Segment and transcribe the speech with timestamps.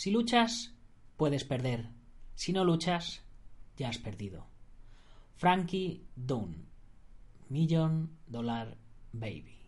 [0.00, 0.72] Si luchas,
[1.18, 1.90] puedes perder.
[2.34, 3.20] Si no luchas,
[3.76, 4.46] ya has perdido.
[5.36, 6.66] Frankie Dunn,
[7.50, 8.78] Million Dollar
[9.12, 9.58] Baby.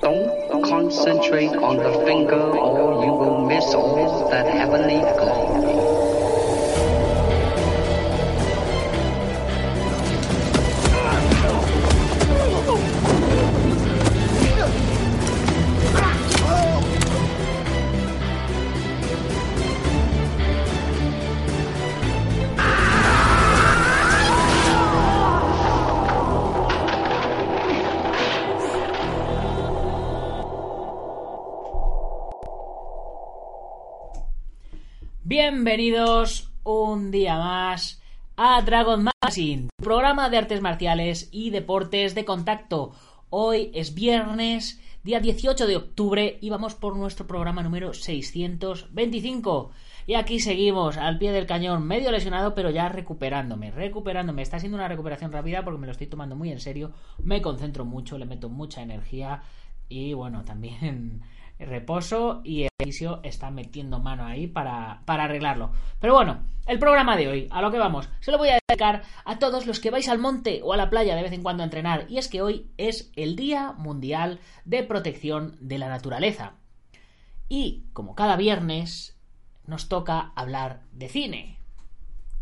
[0.00, 6.07] Don't concentrate on the finger or you will miss all that heavenly glory.
[35.40, 38.02] Bienvenidos un día más
[38.36, 42.90] a Dragon Magazine, programa de artes marciales y deportes de contacto.
[43.30, 49.70] Hoy es viernes, día 18 de octubre, y vamos por nuestro programa número 625.
[50.08, 54.42] Y aquí seguimos, al pie del cañón, medio lesionado, pero ya recuperándome, recuperándome.
[54.42, 56.90] Está siendo una recuperación rápida porque me lo estoy tomando muy en serio,
[57.22, 59.44] me concentro mucho, le meto mucha energía
[59.88, 61.22] y bueno, también
[61.58, 65.72] reposo y el inicio está metiendo mano ahí para, para, arreglarlo.
[66.00, 69.02] Pero bueno, el programa de hoy, a lo que vamos, se lo voy a dedicar
[69.24, 71.62] a todos los que vais al monte o a la playa de vez en cuando
[71.62, 72.06] a entrenar.
[72.08, 76.54] Y es que hoy es el Día Mundial de Protección de la Naturaleza.
[77.48, 79.18] Y, como cada viernes,
[79.66, 81.58] nos toca hablar de cine.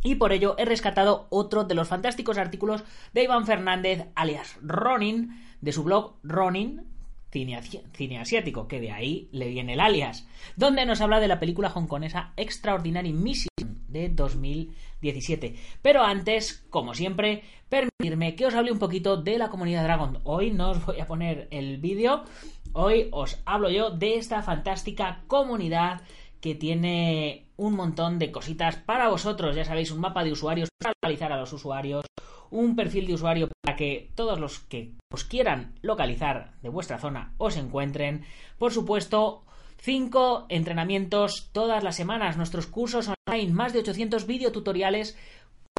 [0.02, 5.42] Y por ello he rescatado otro de los fantásticos artículos de Iván Fernández, alias Ronin,
[5.60, 6.95] de su blog Ronin,
[7.36, 10.26] cine, asiático, que de ahí le viene el alias,
[10.56, 13.50] donde nos habla de la película hongkonesa Extraordinary Mission
[13.88, 15.54] de 2017.
[15.82, 20.20] Pero antes, como siempre, permitirme que os hable un poquito de la comunidad Dragon.
[20.24, 22.24] Hoy no os voy a poner el vídeo,
[22.72, 26.00] hoy os hablo yo de esta fantástica comunidad
[26.46, 30.94] que tiene un montón de cositas para vosotros, ya sabéis, un mapa de usuarios para
[31.02, 32.04] localizar a los usuarios,
[32.52, 37.34] un perfil de usuario para que todos los que os quieran localizar de vuestra zona
[37.38, 38.24] os encuentren.
[38.58, 39.42] Por supuesto,
[39.78, 45.18] cinco entrenamientos todas las semanas, nuestros cursos online, más de 800 videotutoriales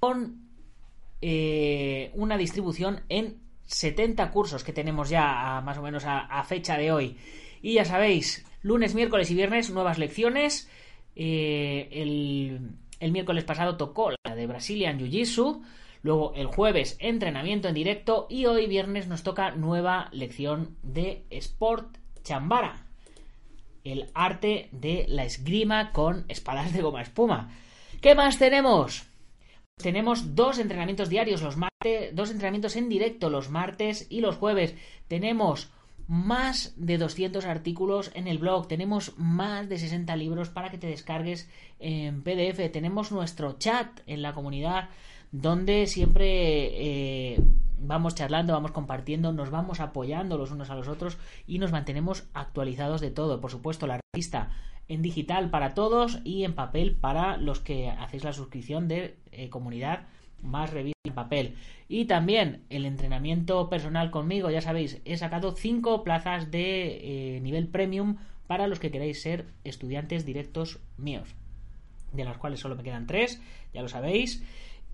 [0.01, 0.49] con
[1.21, 6.91] eh, una distribución en 70 cursos que tenemos ya más o menos a, fecha de
[6.91, 7.17] hoy.
[7.61, 10.69] Y ya sabéis, lunes, miércoles y viernes nuevas lecciones.
[11.15, 11.87] Eh,
[12.99, 15.63] el, miércoles pasado tocó la de Brazilian Jiu-Jitsu.
[16.03, 21.97] Luego el jueves entrenamiento en directo y hoy viernes nos toca nueva lección de Sport
[22.23, 22.85] Chambara.
[23.83, 27.51] El arte de la esgrima con espadas de goma espuma.
[28.01, 29.07] ¿Qué más tenemos?
[29.77, 34.75] Tenemos dos entrenamientos diarios los martes, dos entrenamientos en directo los martes y los jueves.
[35.07, 35.71] Tenemos
[36.07, 40.87] más de 200 artículos en el blog, tenemos más de 60 libros para que te
[40.87, 44.89] descargues en PDF, tenemos nuestro chat en la comunidad
[45.31, 47.39] donde siempre eh,
[47.79, 52.25] vamos charlando, vamos compartiendo, nos vamos apoyando los unos a los otros y nos mantenemos
[52.33, 53.41] actualizados de todo.
[53.41, 54.51] Por supuesto, la revista
[54.87, 59.49] en digital para todos y en papel para los que hacéis la suscripción de eh,
[59.49, 60.07] comunidad
[60.41, 61.55] más revista en papel.
[61.87, 67.67] Y también el entrenamiento personal conmigo, ya sabéis, he sacado cinco plazas de eh, nivel
[67.67, 68.17] premium
[68.47, 71.35] para los que queráis ser estudiantes directos míos,
[72.13, 73.41] de las cuales solo me quedan tres,
[73.73, 74.43] ya lo sabéis.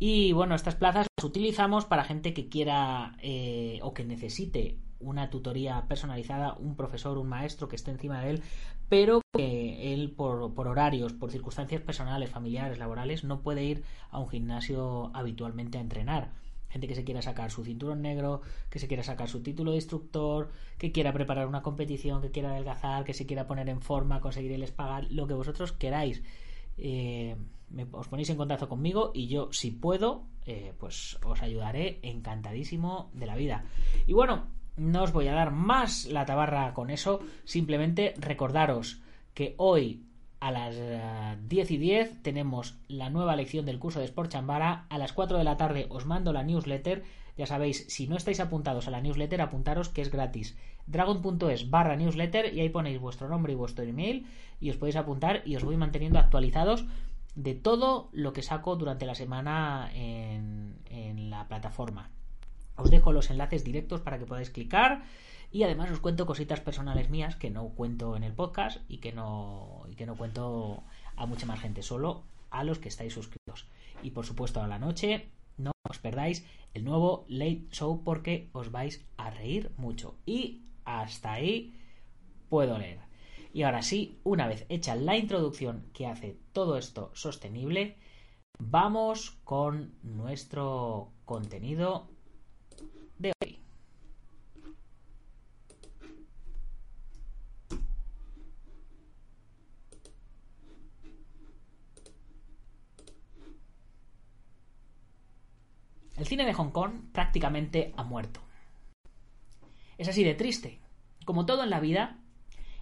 [0.05, 5.29] Y bueno, estas plazas las utilizamos para gente que quiera eh, o que necesite una
[5.29, 8.43] tutoría personalizada, un profesor, un maestro que esté encima de él,
[8.89, 14.19] pero que él por, por, horarios, por circunstancias personales, familiares, laborales, no puede ir a
[14.19, 16.33] un gimnasio habitualmente a entrenar.
[16.67, 19.77] Gente que se quiera sacar su cinturón negro, que se quiera sacar su título de
[19.77, 24.19] instructor, que quiera preparar una competición, que quiera adelgazar, que se quiera poner en forma,
[24.19, 26.21] conseguir el espagar, lo que vosotros queráis.
[26.77, 27.37] Eh,
[27.91, 33.25] os ponéis en contacto conmigo y yo, si puedo, eh, pues os ayudaré encantadísimo de
[33.25, 33.65] la vida.
[34.07, 34.45] Y bueno,
[34.77, 39.01] no os voy a dar más la tabarra con eso, simplemente recordaros
[39.33, 40.03] que hoy
[40.39, 40.75] a las
[41.47, 44.85] 10 eh, y 10 tenemos la nueva lección del curso de Sport Chambara.
[44.89, 47.03] A las 4 de la tarde os mando la newsletter
[47.37, 50.55] Ya sabéis, si no estáis apuntados a la newsletter, apuntaros que es gratis.
[50.85, 54.27] Dragon.es barra newsletter y ahí ponéis vuestro nombre y vuestro email
[54.59, 56.85] y os podéis apuntar y os voy manteniendo actualizados
[57.35, 60.73] de todo lo que saco durante la semana en,
[61.29, 62.11] la plataforma.
[62.75, 65.03] Os dejo los enlaces directos para que podáis clicar
[65.51, 69.13] y además os cuento cositas personales mías que no cuento en el podcast y que
[69.13, 70.83] no, y que no cuento
[71.15, 73.67] a mucha más gente, solo a los que estáis suscritos.
[74.03, 78.71] Y por supuesto a la noche no os perdáis el nuevo Late Show porque os
[78.71, 80.15] vais a reír mucho.
[80.25, 81.73] Y hasta ahí
[82.49, 82.99] puedo leer.
[83.53, 87.97] Y ahora sí, una vez hecha la introducción que hace todo esto sostenible,
[88.57, 92.09] vamos con nuestro contenido
[93.19, 93.59] de hoy.
[106.17, 108.41] El cine de Hong Kong prácticamente ha muerto.
[109.99, 110.79] Es así de triste.
[111.23, 112.22] Como todo en la vida,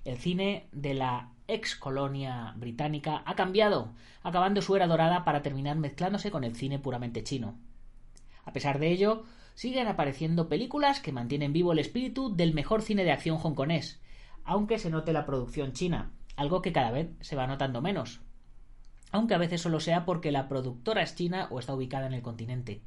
[0.06, 3.94] el cine de la ex colonia británica ha cambiado,
[4.24, 7.60] acabando su era dorada para terminar mezclándose con el cine puramente chino.
[8.46, 13.04] A pesar de ello, siguen apareciendo películas que mantienen vivo el espíritu del mejor cine
[13.04, 14.02] de acción hongkonés,
[14.44, 18.22] aunque se note la producción china, algo que cada vez se va notando menos.
[19.12, 22.22] Aunque a veces solo sea porque la productora es china o está ubicada en el
[22.22, 22.82] continente.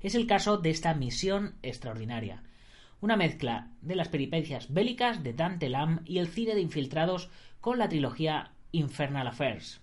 [0.00, 2.42] Es el caso de esta misión extraordinaria,
[3.00, 7.78] una mezcla de las peripecias bélicas de Dante Lam y el cine de infiltrados con
[7.78, 9.80] la trilogía Infernal Affairs.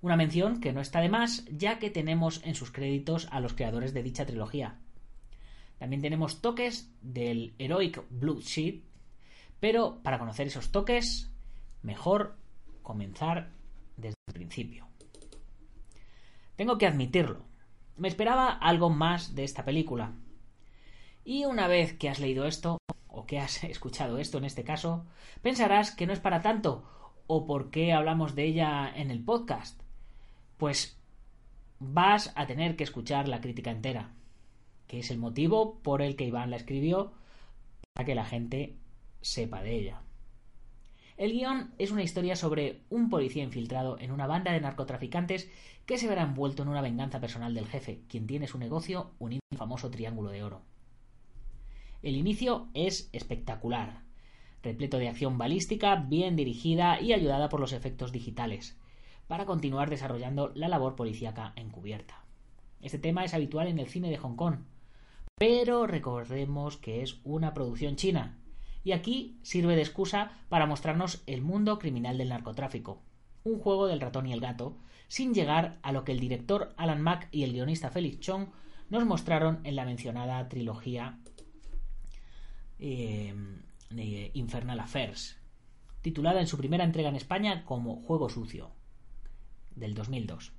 [0.00, 3.54] Una mención que no está de más, ya que tenemos en sus créditos a los
[3.54, 4.78] creadores de dicha trilogía.
[5.78, 8.82] También tenemos toques del Heroic Blue Sheet,
[9.60, 11.30] pero para conocer esos toques,
[11.82, 12.36] mejor
[12.82, 13.50] comenzar
[13.96, 14.86] desde el principio.
[16.56, 17.44] Tengo que admitirlo,
[17.96, 20.12] me esperaba algo más de esta película.
[21.24, 22.78] Y una vez que has leído esto,
[23.08, 25.06] o que has escuchado esto en este caso,
[25.42, 26.84] pensarás que no es para tanto,
[27.26, 29.80] o por qué hablamos de ella en el podcast.
[30.58, 30.98] Pues
[31.78, 34.12] vas a tener que escuchar la crítica entera,
[34.86, 37.12] que es el motivo por el que Iván la escribió,
[37.94, 38.76] para que la gente
[39.20, 40.00] sepa de ella.
[41.16, 45.48] El guion es una historia sobre un policía infiltrado en una banda de narcotraficantes
[45.86, 49.40] que se verá envuelto en una venganza personal del jefe, quien tiene su negocio unido
[49.52, 50.73] al famoso Triángulo de Oro.
[52.04, 54.02] El inicio es espectacular,
[54.62, 58.78] repleto de acción balística, bien dirigida y ayudada por los efectos digitales,
[59.26, 62.22] para continuar desarrollando la labor policíaca encubierta.
[62.82, 64.56] Este tema es habitual en el cine de Hong Kong,
[65.36, 68.36] pero recordemos que es una producción china,
[68.84, 73.00] y aquí sirve de excusa para mostrarnos el mundo criminal del narcotráfico,
[73.44, 74.76] un juego del ratón y el gato,
[75.08, 78.48] sin llegar a lo que el director Alan Mack y el guionista Felix Chong
[78.90, 81.18] nos mostraron en la mencionada trilogía
[82.86, 85.38] eh, Infernal Affairs,
[86.02, 88.72] titulada en su primera entrega en España como Juego Sucio,
[89.74, 90.52] del 2002.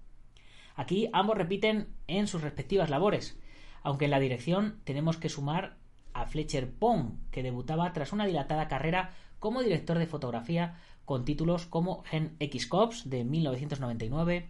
[0.75, 3.37] Aquí ambos repiten en sus respectivas labores,
[3.83, 5.77] aunque en la dirección tenemos que sumar
[6.13, 11.67] a Fletcher Pong, que debutaba tras una dilatada carrera como director de fotografía con títulos
[11.67, 14.49] como Gen X Cops de 1999,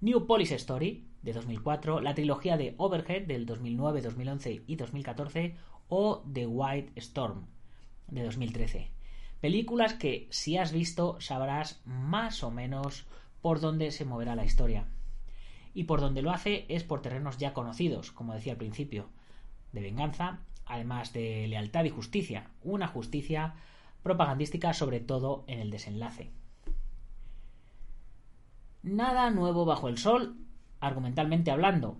[0.00, 5.56] New Police Story de 2004, la trilogía de Overhead del 2009, 2011 y 2014
[5.94, 7.48] o The White Storm
[8.06, 8.90] de 2013.
[9.42, 13.04] Películas que si has visto sabrás más o menos
[13.42, 14.86] por dónde se moverá la historia.
[15.74, 19.10] Y por donde lo hace es por terrenos ya conocidos, como decía al principio,
[19.72, 23.56] de venganza, además de lealtad y justicia, una justicia
[24.02, 26.30] propagandística sobre todo en el desenlace.
[28.82, 30.38] Nada nuevo bajo el sol,
[30.80, 31.98] argumentalmente hablando,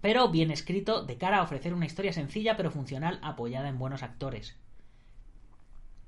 [0.00, 4.02] pero bien escrito de cara a ofrecer una historia sencilla pero funcional apoyada en buenos
[4.02, 4.56] actores.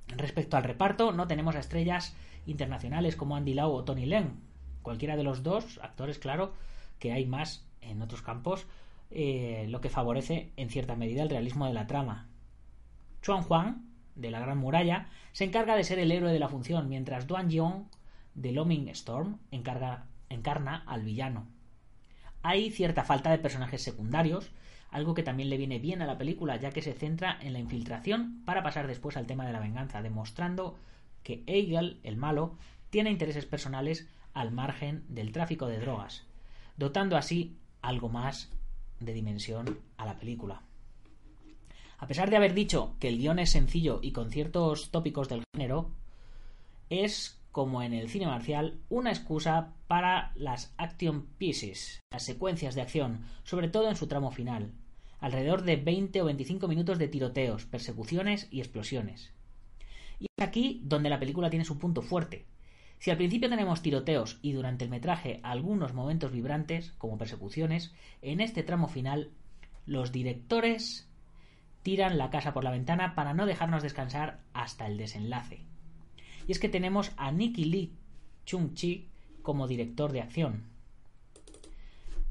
[0.08, 2.14] Respecto al reparto, no tenemos a estrellas
[2.46, 4.40] internacionales como Andy Lau o Tony Leung.
[4.82, 6.52] Cualquiera de los dos actores, claro,
[6.98, 8.66] que hay más en otros campos,
[9.10, 12.28] eh, lo que favorece en cierta medida el realismo de la trama.
[13.22, 16.88] Chuan Huang, de la Gran Muralla, se encarga de ser el héroe de la función,
[16.88, 17.84] mientras Duan Yong,
[18.34, 21.46] de Looming Storm, encarna al villano.
[22.42, 24.50] Hay cierta falta de personajes secundarios,
[24.90, 27.58] algo que también le viene bien a la película, ya que se centra en la
[27.58, 30.76] infiltración para pasar después al tema de la venganza, demostrando
[31.22, 32.56] que Eigel, el malo,
[32.90, 36.24] tiene intereses personales al margen del tráfico de drogas,
[36.76, 38.50] dotando así algo más
[39.00, 40.62] de dimensión a la película.
[41.98, 45.44] A pesar de haber dicho que el guion es sencillo y con ciertos tópicos del
[45.52, 45.90] género,
[46.88, 52.82] es, como en el cine marcial, una excusa para las action pieces, las secuencias de
[52.82, 54.72] acción, sobre todo en su tramo final.
[55.18, 59.34] alrededor de 20 o 25 minutos de tiroteos, persecuciones y explosiones.
[60.18, 62.46] Y es aquí donde la película tiene su punto fuerte.
[62.98, 68.40] Si al principio tenemos tiroteos y durante el metraje algunos momentos vibrantes, como persecuciones, en
[68.40, 69.30] este tramo final
[69.84, 71.10] los directores
[71.82, 75.69] tiran la casa por la ventana para no dejarnos descansar hasta el desenlace.
[76.46, 77.92] Y es que tenemos a Nicky Lee
[78.44, 79.08] Chung Chi
[79.42, 80.64] como director de acción,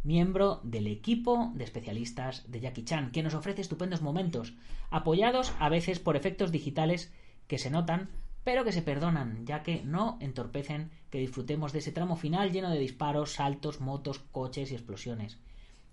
[0.04, 4.54] miembro del equipo de especialistas de Jackie Chan, que nos ofrece estupendos momentos,
[4.90, 7.12] apoyados a veces por efectos digitales
[7.48, 8.10] que se notan,
[8.44, 12.70] pero que se perdonan, ya que no entorpecen que disfrutemos de ese tramo final lleno
[12.70, 15.38] de disparos, saltos, motos, coches y explosiones,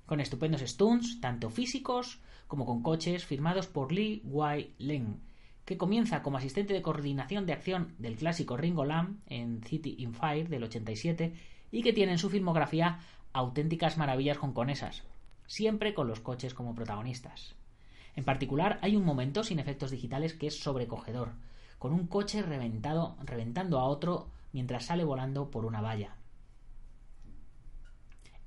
[0.06, 5.20] con estupendos stunts, tanto físicos como con coches, firmados por Lee Wai Leng,
[5.66, 10.14] que comienza como asistente de coordinación de acción del clásico Ringo Lam en City in
[10.14, 11.34] Fire del 87
[11.72, 13.00] y que tiene en su filmografía
[13.32, 15.02] auténticas maravillas hongkonesas,
[15.46, 17.56] siempre con los coches como protagonistas.
[18.14, 21.32] En particular, hay un momento sin efectos digitales que es sobrecogedor,
[21.78, 26.16] con un coche reventado, reventando a otro mientras sale volando por una valla.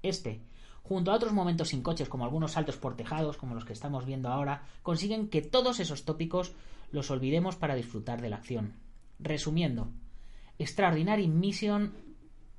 [0.02, 0.42] Este,
[0.84, 4.06] junto a otros momentos sin coches como algunos saltos por tejados, como los que estamos
[4.06, 6.54] viendo ahora, consiguen que todos esos tópicos
[6.92, 8.74] los olvidemos para disfrutar de la acción.
[9.20, 9.90] Resumiendo,
[10.58, 11.94] Extraordinary Mission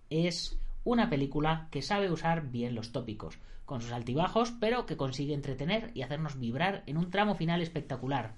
[0.08, 5.34] es una película que sabe usar bien los tópicos, con sus altibajos, pero que consigue
[5.34, 8.34] entretener y hacernos vibrar en un tramo final espectacular.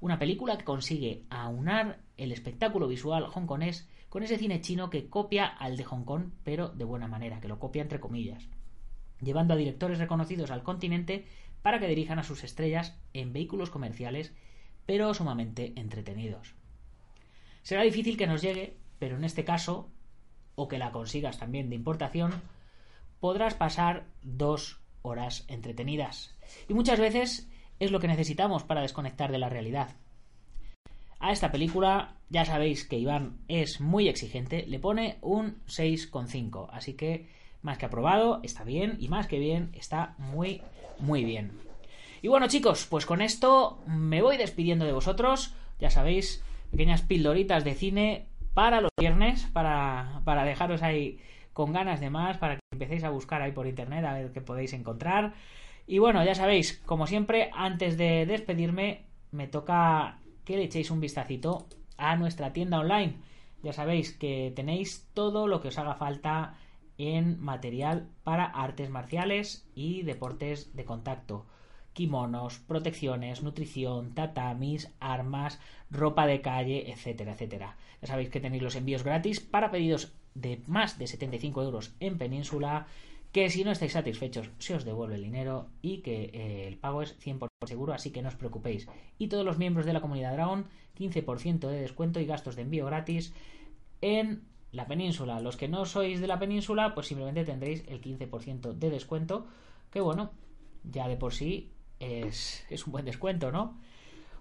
[0.00, 5.46] Una película que consigue aunar el espectáculo visual hongkonés con ese cine chino que copia
[5.46, 8.48] al de Hong Kong, pero de buena manera, que lo copia entre comillas,
[9.24, 11.26] llevando a directores reconocidos al continente
[11.62, 14.32] para que dirijan a sus estrellas en vehículos comerciales,
[14.86, 16.54] pero sumamente entretenidos.
[17.62, 19.90] Será difícil que nos llegue, pero en este caso
[20.56, 22.32] o que la consigas también de importación,
[23.20, 26.34] podrás pasar dos horas entretenidas.
[26.68, 27.48] Y muchas veces
[27.80, 29.96] es lo que necesitamos para desconectar de la realidad.
[31.18, 36.68] A esta película, ya sabéis que Iván es muy exigente, le pone un 6,5.
[36.70, 37.28] Así que,
[37.64, 40.62] más que aprobado, está bien, y más que bien, está muy,
[41.00, 41.50] muy bien.
[42.22, 45.54] Y bueno chicos, pues con esto me voy despidiendo de vosotros.
[45.80, 51.18] Ya sabéis, pequeñas pildoritas de cine para los viernes, para, para dejaros ahí
[51.54, 54.42] con ganas de más, para que empecéis a buscar ahí por internet a ver qué
[54.42, 55.32] podéis encontrar.
[55.86, 61.00] Y bueno, ya sabéis, como siempre, antes de despedirme, me toca que le echéis un
[61.00, 61.66] vistacito
[61.96, 63.16] a nuestra tienda online.
[63.62, 66.58] Ya sabéis que tenéis todo lo que os haga falta
[66.98, 71.46] en material para artes marciales y deportes de contacto
[71.94, 75.60] kimonos, protecciones, nutrición, tatamis, armas,
[75.90, 77.76] ropa de calle, etcétera, etcétera.
[78.02, 82.18] Ya sabéis que tenéis los envíos gratis para pedidos de más de 75 euros en
[82.18, 82.86] península,
[83.32, 87.02] que si no estáis satisfechos se os devuelve el dinero y que eh, el pago
[87.02, 88.88] es 100% seguro, así que no os preocupéis.
[89.16, 90.66] Y todos los miembros de la comunidad Dragon,
[90.98, 93.32] 15% de descuento y gastos de envío gratis
[94.00, 94.42] en
[94.74, 95.40] la península.
[95.40, 99.46] Los que no sois de la península, pues simplemente tendréis el 15% de descuento,
[99.90, 100.32] que bueno,
[100.84, 103.78] ya de por sí es, un buen descuento, ¿no?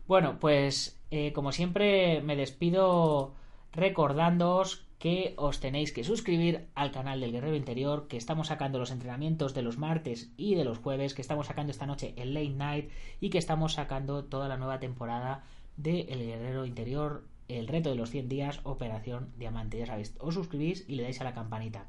[0.08, 3.36] Bueno, pues eh, como siempre me despido
[3.72, 8.92] recordándoos que os tenéis que suscribir al canal del Guerrero Interior, que estamos sacando los
[8.92, 12.50] entrenamientos de los martes y de los jueves, que estamos sacando esta noche el Late
[12.50, 15.44] Night y que estamos sacando toda la nueva temporada
[15.76, 19.78] de El Guerrero Interior, el reto de los 100 días, Operación Diamante.
[19.80, 21.88] Ya sabéis, os suscribís y le dais a la campanita.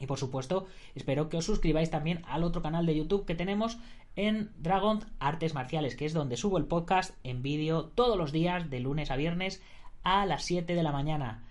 [0.00, 3.78] Y por supuesto, espero que os suscribáis también al otro canal de YouTube que tenemos
[4.16, 8.70] en Dragon Artes Marciales, que es donde subo el podcast en vídeo todos los días,
[8.70, 9.62] de lunes a viernes,
[10.02, 11.44] a las 7 de la mañana.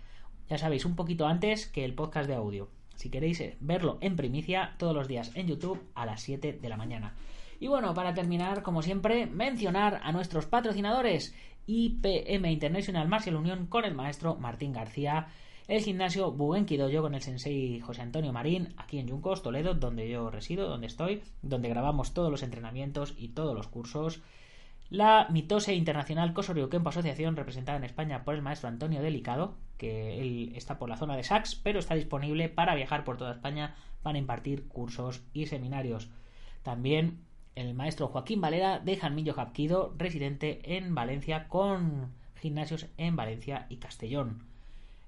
[0.49, 2.69] Ya sabéis, un poquito antes que el podcast de audio.
[2.95, 6.69] Si queréis eh, verlo en primicia, todos los días en YouTube a las 7 de
[6.69, 7.15] la mañana.
[7.59, 11.35] Y bueno, para terminar, como siempre, mencionar a nuestros patrocinadores
[11.67, 15.27] IPM International Martial Unión con el maestro Martín García
[15.67, 20.07] el gimnasio Buenki Dojo con el sensei José Antonio Marín, aquí en Yuncos, Toledo, donde
[20.07, 24.21] yo resido, donde estoy, donde grabamos todos los entrenamientos y todos los cursos.
[24.89, 30.21] La Mitose Internacional Kosoryu Kempo Asociación, representada en España por el maestro Antonio Delicado, que
[30.21, 33.75] él está por la zona de Sax, pero está disponible para viajar por toda España
[34.03, 36.07] para impartir cursos y seminarios.
[36.63, 37.19] También
[37.57, 43.77] el maestro Joaquín Valera de Janmillo Japquido, residente en Valencia, con gimnasios en Valencia y
[43.77, 44.43] Castellón.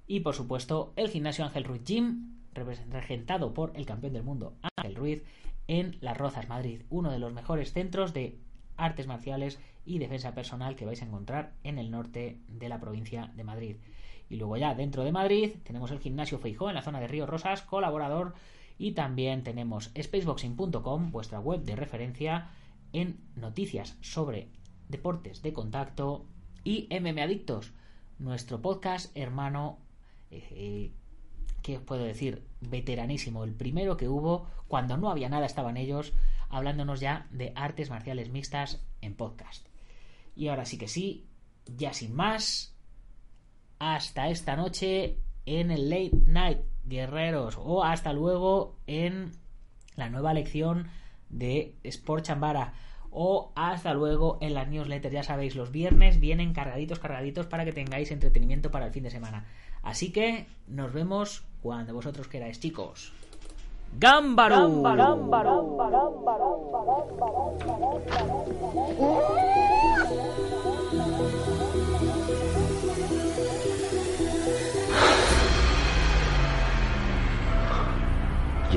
[0.08, 4.96] Y por supuesto, el gimnasio Ángel Ruiz Gym, regentado por el campeón del mundo Ángel
[4.96, 5.22] Ruiz,
[5.68, 8.36] en Las Rozas, Madrid, uno de los mejores centros de
[8.76, 13.30] artes marciales y defensa personal que vais a encontrar en el norte de la provincia
[13.36, 13.76] de Madrid.
[14.28, 17.26] Y luego ya dentro de Madrid tenemos el gimnasio Feijó en la zona de Río
[17.26, 18.34] Rosas, colaborador,
[18.80, 22.48] y también tenemos spaceboxing.com, vuestra web de referencia
[22.94, 24.48] en noticias sobre
[24.88, 26.24] deportes de contacto
[26.64, 27.74] y MM Adictos,
[28.18, 29.80] nuestro podcast hermano,
[30.30, 30.92] eh,
[31.62, 32.42] ¿qué os puedo decir?
[32.62, 36.14] Veteranísimo, el primero que hubo, cuando no había nada estaban ellos
[36.48, 39.66] hablándonos ya de artes marciales mixtas en podcast.
[40.34, 41.28] Y ahora sí que sí,
[41.66, 42.74] ya sin más,
[43.78, 49.32] hasta esta noche en el Late Night Guerreros o hasta luego en
[49.96, 50.88] la nueva lección
[51.28, 52.72] de Sport Chambara
[53.10, 55.12] o hasta luego en las newsletters.
[55.12, 59.10] Ya sabéis, los viernes vienen cargaditos, cargaditos para que tengáis entretenimiento para el fin de
[59.10, 59.46] semana.
[59.82, 63.12] Así que nos vemos cuando vosotros queráis, chicos.
[63.98, 64.68] ¡Gámbaro!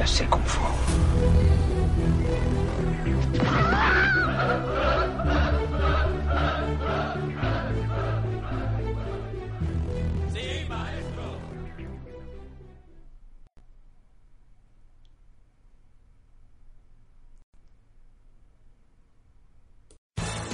[0.03, 0.72] já sei como for.